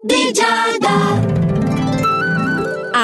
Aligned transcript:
di 0.00 0.32
Giada. 0.32 1.47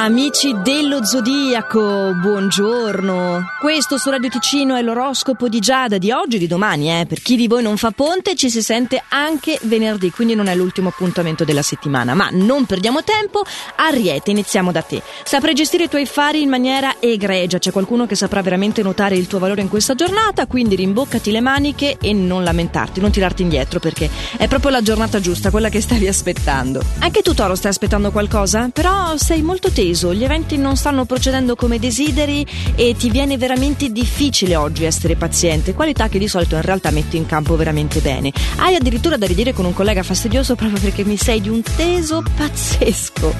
Amici 0.04 0.54
dello 0.62 1.02
Zodiaco, 1.02 2.12
buongiorno. 2.20 3.42
Questo 3.58 3.96
su 3.96 4.10
Radio 4.10 4.28
Ticino 4.28 4.74
è 4.74 4.82
l'oroscopo 4.82 5.48
di 5.48 5.60
Giada 5.60 5.96
di 5.96 6.12
oggi 6.12 6.36
e 6.36 6.38
di 6.38 6.46
domani, 6.46 7.00
eh. 7.00 7.06
Per 7.06 7.22
chi 7.22 7.36
di 7.36 7.48
voi 7.48 7.62
non 7.62 7.78
fa 7.78 7.90
ponte 7.90 8.36
ci 8.36 8.50
si 8.50 8.60
sente 8.60 9.02
anche 9.08 9.58
venerdì, 9.62 10.10
quindi 10.10 10.34
non 10.34 10.48
è 10.48 10.54
l'ultimo 10.54 10.90
appuntamento 10.90 11.44
della 11.44 11.62
settimana. 11.62 12.12
Ma 12.12 12.28
non 12.30 12.66
perdiamo 12.66 13.02
tempo, 13.02 13.44
Ariete, 13.76 14.30
iniziamo 14.30 14.72
da 14.72 14.82
te. 14.82 15.00
Saprai 15.24 15.54
gestire 15.54 15.84
i 15.84 15.88
tuoi 15.88 16.04
fari 16.04 16.42
in 16.42 16.50
maniera 16.50 16.96
egregia, 17.00 17.56
c'è 17.56 17.72
qualcuno 17.72 18.04
che 18.04 18.14
saprà 18.14 18.42
veramente 18.42 18.82
notare 18.82 19.16
il 19.16 19.26
tuo 19.26 19.38
valore 19.38 19.62
in 19.62 19.70
questa 19.70 19.94
giornata, 19.94 20.46
quindi 20.46 20.74
rimboccati 20.74 21.30
le 21.30 21.40
maniche 21.40 21.96
e 21.98 22.12
non 22.12 22.44
lamentarti, 22.44 23.00
non 23.00 23.10
tirarti 23.10 23.40
indietro 23.40 23.80
perché 23.80 24.10
è 24.36 24.48
proprio 24.48 24.70
la 24.70 24.82
giornata 24.82 25.18
giusta, 25.18 25.48
quella 25.48 25.70
che 25.70 25.80
stavi 25.80 26.06
aspettando. 26.06 26.82
Anche 26.98 27.22
tu 27.22 27.32
Toro 27.32 27.54
stai 27.54 27.70
aspettando 27.70 28.10
qualcosa? 28.10 28.68
Però 28.70 29.16
sei 29.16 29.40
molto 29.40 29.70
teso 29.70 29.92
teso, 29.94 30.12
gli 30.12 30.24
eventi 30.24 30.56
non 30.56 30.76
stanno 30.76 31.04
procedendo 31.04 31.54
come 31.54 31.78
desideri 31.78 32.44
e 32.74 32.96
ti 32.98 33.10
viene 33.10 33.38
veramente 33.38 33.90
difficile 33.90 34.56
oggi 34.56 34.84
essere 34.84 35.14
paziente, 35.14 35.72
qualità 35.72 36.08
che 36.08 36.18
di 36.18 36.26
solito 36.26 36.56
in 36.56 36.62
realtà 36.62 36.90
metti 36.90 37.16
in 37.16 37.26
campo 37.26 37.56
veramente 37.56 38.00
bene. 38.00 38.32
Hai 38.56 38.74
addirittura 38.74 39.16
da 39.16 39.26
ridire 39.26 39.52
con 39.52 39.64
un 39.64 39.72
collega 39.72 40.02
fastidioso 40.02 40.56
proprio 40.56 40.80
perché 40.80 41.04
mi 41.04 41.16
sei 41.16 41.40
di 41.40 41.48
un 41.48 41.62
teso 41.62 42.22
pazzesco. 42.36 43.32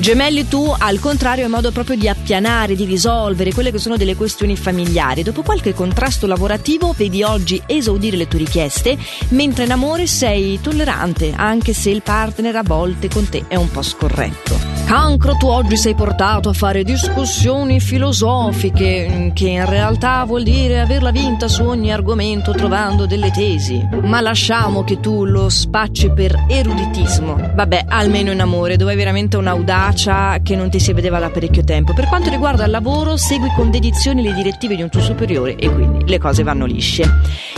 Gemelli 0.00 0.48
tu, 0.48 0.74
al 0.76 0.98
contrario, 0.98 1.44
è 1.44 1.48
modo 1.48 1.70
proprio 1.70 1.96
di 1.96 2.08
appianare, 2.08 2.74
di 2.74 2.84
risolvere 2.84 3.52
quelle 3.52 3.70
che 3.70 3.78
sono 3.78 3.96
delle 3.96 4.16
questioni 4.16 4.56
familiari. 4.56 5.22
Dopo 5.22 5.42
qualche 5.42 5.72
contrasto 5.72 6.26
lavorativo, 6.26 6.92
vedi 6.96 7.22
oggi 7.22 7.62
esaudire 7.64 8.16
le 8.16 8.26
tue 8.26 8.40
richieste, 8.40 8.98
mentre 9.28 9.64
in 9.64 9.70
amore 9.70 10.08
sei 10.08 10.58
tollerante, 10.60 11.32
anche 11.36 11.72
se 11.72 11.90
il 11.90 12.02
partner 12.02 12.56
a 12.56 12.62
volte 12.64 13.08
con 13.08 13.28
te 13.28 13.44
è 13.46 13.54
un 13.54 13.70
po' 13.70 13.82
scorretto. 13.82 14.73
Cancro, 14.86 15.36
tu 15.36 15.46
oggi 15.46 15.76
sei 15.76 15.94
portato 15.94 16.50
a 16.50 16.52
fare 16.52 16.84
discussioni 16.84 17.80
filosofiche, 17.80 19.32
che 19.34 19.48
in 19.48 19.64
realtà 19.66 20.24
vuol 20.24 20.42
dire 20.42 20.80
averla 20.80 21.10
vinta 21.10 21.48
su 21.48 21.62
ogni 21.62 21.92
argomento 21.92 22.52
trovando 22.52 23.06
delle 23.06 23.30
tesi. 23.30 23.86
Ma 24.02 24.20
lasciamo 24.20 24.84
che 24.84 25.00
tu 25.00 25.24
lo 25.24 25.48
spacci 25.48 26.10
per 26.10 26.44
eruditismo. 26.48 27.52
Vabbè, 27.54 27.86
almeno 27.88 28.30
in 28.30 28.40
amore, 28.40 28.76
dove 28.76 28.92
hai 28.92 28.96
veramente 28.96 29.36
un'audacia 29.36 30.38
che 30.42 30.54
non 30.54 30.70
ti 30.70 30.78
si 30.78 30.92
vedeva 30.92 31.18
da 31.18 31.30
parecchio 31.30 31.64
tempo. 31.64 31.94
Per 31.94 32.06
quanto 32.06 32.30
riguarda 32.30 32.64
il 32.64 32.70
lavoro, 32.70 33.16
segui 33.16 33.50
con 33.56 33.70
dedizione 33.70 34.22
le 34.22 34.34
direttive 34.34 34.76
di 34.76 34.82
un 34.82 34.90
tuo 34.90 35.00
superiore 35.00 35.56
e 35.56 35.72
quindi 35.72 36.04
le 36.06 36.18
cose 36.18 36.42
vanno 36.42 36.66
lisce. 36.66 37.10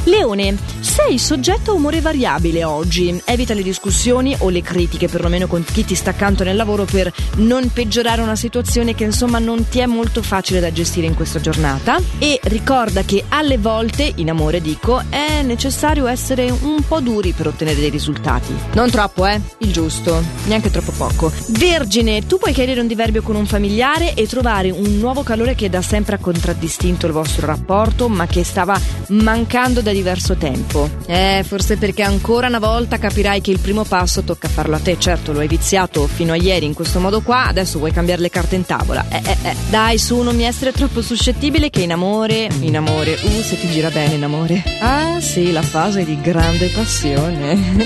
Leone, 0.04 0.56
sei 0.80 1.18
soggetto 1.18 1.72
a 1.72 1.74
umore 1.74 2.00
variabile 2.00 2.62
oggi. 2.64 3.20
Evita 3.24 3.54
le 3.54 3.62
discussioni 3.62 4.34
o 4.38 4.48
le 4.48 4.62
critiche, 4.62 5.08
perlomeno 5.08 5.48
con 5.48 5.64
chi 5.64 5.84
ti 5.84 5.96
sta 5.96 6.10
accanto 6.10 6.44
nel 6.44 6.56
lavoro, 6.56 6.84
per 6.84 7.12
non 7.36 7.70
peggiorare 7.72 8.22
una 8.22 8.36
situazione 8.36 8.94
che 8.94 9.04
insomma 9.04 9.38
non 9.38 9.68
ti 9.68 9.78
è 9.78 9.86
molto 9.86 10.22
facile 10.22 10.60
da 10.60 10.72
gestire 10.72 11.06
in 11.06 11.14
questa 11.14 11.40
giornata. 11.40 12.00
E 12.18 12.40
ricorda 12.44 13.02
che 13.02 13.24
alle 13.28 13.58
volte, 13.58 14.12
in 14.16 14.30
amore 14.30 14.60
dico, 14.60 15.02
è 15.08 15.42
necessario 15.42 16.06
essere 16.06 16.50
un 16.50 16.82
po' 16.86 17.00
duri 17.00 17.32
per 17.32 17.48
ottenere 17.48 17.80
dei 17.80 17.90
risultati. 17.90 18.54
Non 18.74 18.90
troppo, 18.90 19.26
eh? 19.26 19.40
Il 19.58 19.72
giusto, 19.72 20.22
neanche 20.46 20.70
troppo 20.70 20.92
poco. 20.92 21.32
Vergine, 21.48 22.26
tu 22.26 22.38
puoi 22.38 22.52
chiarire 22.52 22.80
un 22.80 22.86
diverbio 22.86 23.22
con 23.22 23.36
un 23.36 23.46
familiare 23.46 24.14
e 24.14 24.26
trovare 24.26 24.70
un 24.70 24.98
nuovo 24.98 25.22
calore 25.22 25.54
che 25.54 25.68
da 25.68 25.82
sempre 25.82 26.16
ha 26.16 26.18
contraddistinto 26.18 27.06
il 27.06 27.12
vostro 27.12 27.46
rapporto, 27.46 28.08
ma 28.08 28.26
che 28.26 28.44
stava 28.44 28.78
mancando 29.08 29.80
da 29.80 29.92
diverso 29.92 30.34
tempo. 30.36 30.88
Eh, 31.06 31.44
forse 31.46 31.76
perché 31.76 32.02
ancora 32.02 32.48
una 32.48 32.58
volta 32.58 32.98
capirai 32.98 33.40
che 33.40 33.50
il 33.50 33.60
primo 33.60 33.84
passo 33.84 34.22
tocca 34.22 34.48
farlo 34.48 34.76
a 34.76 34.78
te. 34.78 34.96
Certo, 34.98 35.32
lo 35.32 35.40
hai 35.40 35.48
viziato 35.48 36.06
fino 36.06 36.32
a 36.32 36.36
ieri 36.36 36.66
in 36.66 36.74
questo 36.74 37.00
modo 37.06 37.20
qua, 37.20 37.46
adesso 37.46 37.78
vuoi 37.78 37.92
cambiare 37.92 38.20
le 38.20 38.30
carte 38.30 38.56
in 38.56 38.66
tavola. 38.66 39.06
Eh, 39.08 39.22
eh, 39.24 39.36
eh. 39.42 39.54
Dai, 39.70 39.96
su, 39.96 40.20
non 40.22 40.34
mi 40.34 40.42
essere 40.42 40.72
troppo 40.72 41.02
suscettibile 41.02 41.70
che 41.70 41.82
in 41.82 41.92
amore, 41.92 42.48
in 42.60 42.76
amore, 42.76 43.12
uh, 43.12 43.42
se 43.42 43.58
ti 43.60 43.68
gira 43.70 43.90
bene 43.90 44.14
in 44.14 44.24
amore. 44.24 44.62
Ah, 44.80 45.20
sì, 45.20 45.52
la 45.52 45.62
fase 45.62 46.04
di 46.04 46.20
grande 46.20 46.66
passione. 46.68 47.84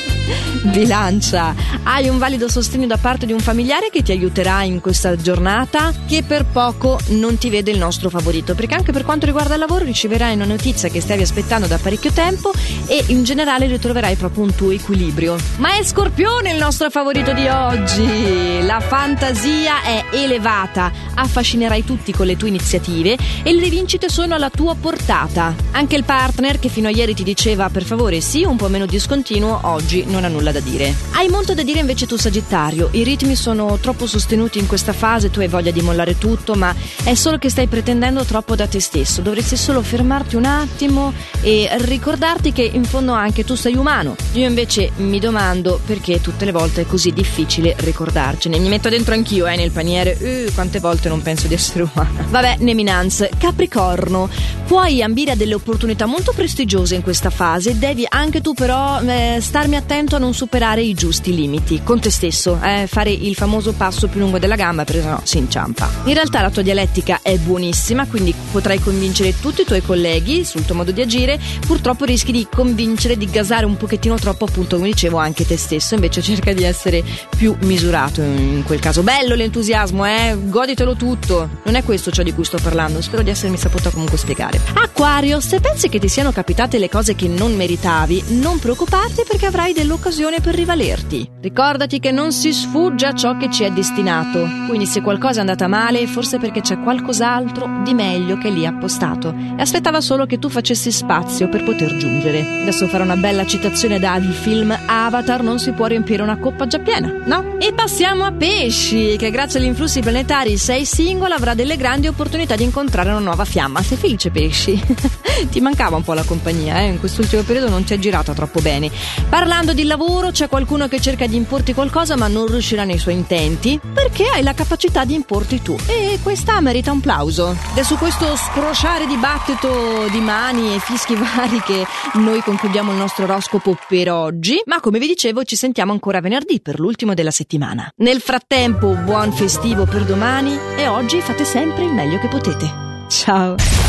Bilancia, 0.63 1.55
hai 1.83 2.09
un 2.09 2.19
valido 2.19 2.49
sostegno 2.49 2.87
da 2.87 2.97
parte 2.97 3.27
di 3.27 3.33
un 3.33 3.41
familiare 3.41 3.91
che 3.91 4.03
ti 4.03 4.13
aiuterà 4.13 4.63
in 4.63 4.81
questa 4.81 5.17
giornata 5.17 5.93
che 6.07 6.23
per 6.23 6.47
poco 6.47 6.99
non 7.09 7.37
ti 7.37 7.51
vede 7.51 7.71
il 7.71 7.79
nostro 7.79 8.09
favorito, 8.09 8.55
perché 8.55 8.75
anche 8.75 8.93
per 8.93 9.05
quanto 9.05 9.27
riguarda 9.27 9.55
il 9.55 9.61
lavoro 9.61 9.85
riceverai 9.85 10.35
una 10.35 10.47
notizia 10.47 10.89
che 10.89 11.01
stavi 11.01 11.23
aspettando 11.23 11.67
da 11.67 11.77
parecchio 11.77 12.13
tempo 12.13 12.53
e 12.87 13.05
in 13.09 13.23
generale 13.25 13.67
ritroverai 13.67 14.17
proprio 14.17 14.45
un 14.45 14.55
tuo 14.55 14.71
equilibrio. 14.71 15.37
Ma 15.57 15.77
è 15.77 15.83
Scorpione 15.83 16.53
il 16.53 16.59
nostro 16.59 16.89
favorito 16.89 17.33
di 17.33 17.47
oggi! 17.49 18.63
La 18.63 18.81
fantasia 19.11 19.83
è 19.83 20.05
elevata, 20.13 20.93
affascinerai 21.15 21.85
tutti 21.85 22.13
con 22.13 22.27
le 22.27 22.37
tue 22.37 22.47
iniziative 22.47 23.19
e 23.43 23.53
le 23.53 23.69
vincite 23.69 24.09
sono 24.09 24.37
alla 24.37 24.51
tua 24.51 24.77
portata. 24.77 25.53
Anche 25.73 25.97
il 25.97 26.05
partner 26.05 26.61
che 26.61 26.69
fino 26.69 26.87
a 26.87 26.93
ieri 26.93 27.13
ti 27.13 27.25
diceva 27.25 27.69
per 27.71 27.83
favore 27.83 28.21
sì 28.21 28.45
un 28.45 28.55
po' 28.55 28.69
meno 28.69 28.87
discontinuo, 28.87 29.59
oggi 29.63 30.05
non 30.07 30.25
ha 30.25 30.29
nulla 30.29 30.53
da 30.53 30.61
dire. 30.61 30.95
Hai 31.15 31.29
molto 31.29 31.55
da 31.55 31.65
dire 31.65 31.81
invece 31.81 32.07
tu 32.07 32.17
Sagittario, 32.17 32.89
i 32.93 33.03
ritmi 33.03 33.35
sono 33.35 33.79
troppo 33.81 34.07
sostenuti 34.07 34.61
in 34.61 34.69
questa 34.69 34.93
fase, 34.93 35.29
tu 35.29 35.41
hai 35.41 35.49
voglia 35.49 35.73
di 35.73 35.81
mollare 35.81 36.17
tutto, 36.17 36.55
ma 36.55 36.73
è 37.03 37.15
solo 37.15 37.37
che 37.39 37.51
stai 37.51 37.67
pretendendo 37.67 38.25
troppo 38.25 38.55
da 38.55 38.69
te 38.69 38.79
stesso, 38.79 39.23
dovresti 39.23 39.57
solo 39.57 39.83
fermarti 39.83 40.37
un 40.37 40.45
attimo 40.45 41.13
e 41.41 41.69
ricordarti 41.81 42.53
che 42.53 42.63
in 42.63 42.85
fondo 42.85 43.11
anche 43.11 43.45
tu 43.45 43.57
sei 43.57 43.75
umano. 43.75 44.15
Io 44.35 44.47
invece 44.47 44.93
mi 44.99 45.19
domando 45.19 45.81
perché 45.85 46.21
tutte 46.21 46.45
le 46.45 46.53
volte 46.53 46.83
è 46.83 46.87
così 46.87 47.11
difficile 47.11 47.75
ricordarcene. 47.79 48.57
Mi 48.61 48.69
metto 48.69 48.89
dentro 48.89 48.99
anch'io, 49.09 49.47
eh, 49.47 49.57
nel 49.57 49.73
paniere. 49.73 50.17
Uh, 50.21 50.53
quante 50.55 50.79
volte 50.79 51.09
non 51.09 51.21
penso 51.21 51.49
di 51.49 51.55
essere 51.55 51.89
umana. 51.93 52.25
Vabbè, 52.29 52.57
Neminance, 52.61 53.31
Capricorno. 53.37 54.29
Puoi 54.67 55.03
ambire 55.03 55.33
a 55.33 55.35
delle 55.35 55.55
opportunità 55.55 56.07
molto 56.07 56.33
prestigiose 56.33 56.95
in 56.95 57.03
questa 57.03 57.31
fase, 57.31 57.77
devi 57.77 58.07
anche 58.09 58.41
tu 58.41 58.55
però 58.55 59.01
eh, 59.01 59.39
starmi 59.41 59.75
attento 59.75 60.15
a 60.15 60.19
non 60.21 60.33
superare 60.33 60.81
i 60.83 60.95
giusti 60.95 61.35
limiti. 61.35 61.81
Con 61.83 61.99
te 61.99 62.11
stesso, 62.11 62.57
eh, 62.63 62.87
fare 62.87 63.11
il 63.11 63.35
famoso 63.35 63.73
passo 63.73 64.07
più 64.07 64.21
lungo 64.21 64.39
della 64.39 64.55
gamba 64.55 64.85
perché 64.85 65.03
sennò 65.03 65.21
si 65.25 65.39
inciampa. 65.39 65.91
In 66.05 66.15
realtà 66.15 66.41
la 66.41 66.51
tua 66.51 66.63
dialettica 66.63 67.19
è 67.21 67.37
buonissima, 67.37 68.07
quindi 68.07 68.33
potrai 68.53 68.79
convincere 68.79 69.35
tutti 69.41 69.63
i 69.63 69.65
tuoi 69.65 69.83
colleghi 69.83 70.45
sul 70.45 70.65
tuo 70.65 70.77
modo 70.77 70.93
di 70.93 71.01
agire, 71.01 71.41
pur 71.67 71.81
purtroppo 71.81 72.05
rischi 72.05 72.31
di 72.31 72.47
convincere, 72.55 73.17
di 73.17 73.25
gasare 73.25 73.65
un 73.65 73.79
pochettino 73.79 74.17
troppo, 74.17 74.45
appunto, 74.45 74.77
come 74.77 74.89
dicevo, 74.89 75.17
anche 75.17 75.47
te 75.47 75.57
stesso. 75.57 75.95
Invece 75.95 76.21
cerca 76.21 76.53
di 76.53 76.63
essere 76.63 77.03
più 77.35 77.57
misurato 77.61 78.21
in 78.21 78.63
quel 78.67 78.79
caso. 78.81 78.90
Bello 78.99 79.37
l'entusiasmo, 79.37 80.05
eh? 80.05 80.37
Goditelo 80.37 80.97
tutto. 80.97 81.49
Non 81.63 81.77
è 81.77 81.85
questo 81.85 82.11
ciò 82.11 82.25
di 82.25 82.35
cui 82.35 82.45
sto 82.45 82.59
parlando. 82.61 83.01
Spero 83.01 83.23
di 83.23 83.31
essermi 83.31 83.57
saputa 83.57 83.91
comunque 83.91 84.19
spiegare. 84.19 84.61
Aquario, 84.75 85.39
se 85.39 85.61
pensi 85.61 85.89
che 85.89 86.01
ti 86.01 86.09
siano 86.09 86.33
capitate 86.33 86.79
le 86.79 86.89
cose 86.89 87.15
che 87.15 87.29
non 87.29 87.55
meritavi, 87.55 88.25
non 88.41 88.59
preoccuparti 88.59 89.23
perché 89.27 89.47
avrai 89.47 89.73
dell'occasione 89.73 90.41
per 90.41 90.57
rivalerti. 90.57 91.31
Ricordati 91.41 92.01
che 92.01 92.11
non 92.11 92.33
si 92.33 92.53
sfugge 92.53 93.07
a 93.07 93.15
ciò 93.15 93.37
che 93.37 93.49
ci 93.51 93.63
è 93.63 93.71
destinato. 93.71 94.41
Quindi 94.67 94.87
se 94.87 95.01
qualcosa 95.01 95.39
è 95.39 95.41
andata 95.41 95.69
male, 95.69 96.07
forse 96.09 96.39
perché 96.39 96.61
c'è 96.61 96.81
qualcos'altro 96.81 97.83
di 97.85 97.95
meglio 97.95 98.37
che 98.39 98.51
lì 98.51 98.67
appostato. 98.67 99.33
E 99.57 99.63
aspettava 99.63 100.01
solo 100.01 100.27
che 100.27 100.41
tu 100.41 100.49
facessi 100.49 100.91
spazio 100.91 101.49
per 101.49 101.63
poter 101.63 101.97
giungere. 101.97 102.41
Adesso 102.63 102.89
farò 102.89 103.05
una 103.05 103.17
bella 103.17 103.47
citazione 103.47 103.99
dal 104.01 104.23
film 104.23 104.77
Avatar 104.87 105.43
non 105.43 105.59
si 105.59 105.73
può 105.73 105.87
riempire 105.87 106.23
una 106.23 106.39
coppa 106.39 106.67
già 106.67 106.79
piena, 106.79 107.13
no? 107.25 107.59
E 107.59 107.73
passiamo 107.73 108.25
a 108.25 108.33
pesci, 108.33 108.80
che 108.81 109.31
grazie 109.31 109.61
agli 109.61 109.67
influssi 109.67 110.01
planetari 110.01 110.57
sei 110.57 110.87
singola 110.87 111.35
avrà 111.35 111.53
delle 111.53 111.77
grandi 111.77 112.07
opportunità 112.07 112.57
di 112.57 112.65
incontrare 112.65 113.11
una 113.11 113.19
nuova 113.19 113.45
fiamma. 113.45 113.83
Sei 113.83 113.99
felice 113.99 114.31
pesci? 114.31 114.83
ti 115.51 115.61
mancava 115.61 115.97
un 115.97 116.03
po' 116.03 116.15
la 116.15 116.25
compagnia, 116.25 116.81
eh? 116.81 116.87
In 116.87 116.99
quest'ultimo 116.99 117.43
periodo 117.43 117.69
non 117.69 117.85
ti 117.85 117.93
è 117.93 117.99
girata 117.99 118.33
troppo 118.33 118.61
bene. 118.61 118.91
Parlando 119.29 119.75
di 119.75 119.85
lavoro, 119.85 120.31
c'è 120.31 120.49
qualcuno 120.49 120.89
che 120.89 120.99
cerca 120.99 121.27
di 121.27 121.37
importi 121.37 121.75
qualcosa 121.75 122.17
ma 122.17 122.27
non 122.27 122.47
riuscirà 122.47 122.85
nei 122.85 122.97
suoi 122.97 123.15
intenti 123.15 123.79
perché 123.93 124.27
hai 124.29 124.43
la 124.43 124.55
capacità 124.55 125.05
di 125.05 125.13
importi 125.13 125.61
tu. 125.61 125.77
E 125.87 126.19
questa 126.23 126.59
merita 126.63 126.91
un 126.91 127.01
plauso. 127.01 127.51
Ed 127.51 127.79
è 127.79 127.83
su 127.83 127.99
questo 127.99 128.35
scrosciare 128.35 129.07
dibattito 129.07 130.09
di 130.11 130.21
mani 130.21 130.75
e 130.75 130.79
fischi 130.79 131.15
vari 131.21 131.61
che 131.61 131.85
noi 132.15 132.41
concludiamo 132.41 132.91
il 132.93 132.97
nostro 132.97 133.25
oroscopo 133.25 133.77
per 133.87 134.11
oggi, 134.11 134.63
ma 134.65 134.81
come 134.81 134.99
vi 134.99 135.07
dicevo 135.07 135.45
ci 135.45 135.55
sentiamo 135.55 135.93
ancora 135.93 136.23
venerdì 136.23 136.63
per 136.63 136.81
l'ultimo 136.81 137.13
della 137.13 137.31
settimana. 137.31 137.93
Nel 137.97 138.21
frattempo 138.21 138.69
buon 138.73 139.33
festivo 139.33 139.85
per 139.85 140.05
domani 140.05 140.59
e 140.77 140.87
oggi 140.87 141.21
fate 141.21 141.45
sempre 141.45 141.85
il 141.85 141.93
meglio 141.93 142.19
che 142.19 142.29
potete. 142.29 142.73
Ciao! 143.09 143.89